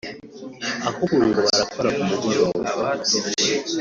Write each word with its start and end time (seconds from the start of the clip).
ahubwo 0.89 1.21
ngo 1.27 1.39
barakora 1.47 1.89
ku 1.95 2.03
mugoroba 2.09 2.61